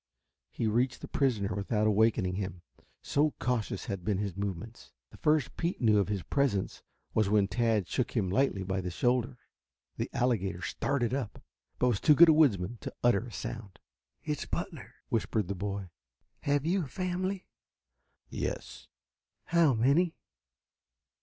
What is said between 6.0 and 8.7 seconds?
his presence was when Tad shook him lightly